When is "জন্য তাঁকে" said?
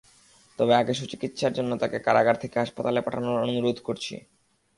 1.53-1.97